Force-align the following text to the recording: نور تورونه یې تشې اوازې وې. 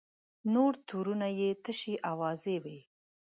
نور 0.53 0.73
تورونه 0.87 1.27
یې 1.39 1.49
تشې 1.63 1.93
اوازې 2.11 2.55
وې. 2.63 2.79